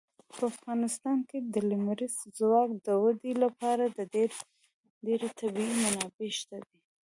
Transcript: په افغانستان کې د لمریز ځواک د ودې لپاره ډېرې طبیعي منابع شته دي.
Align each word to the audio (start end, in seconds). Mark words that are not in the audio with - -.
په 0.35 0.41
افغانستان 0.51 1.17
کې 1.29 1.37
د 1.53 1.55
لمریز 1.69 2.15
ځواک 2.37 2.69
د 2.85 2.87
ودې 3.03 3.33
لپاره 3.43 3.83
ډېرې 5.05 5.29
طبیعي 5.39 5.75
منابع 5.83 6.29
شته 6.39 6.57
دي. 6.65 6.77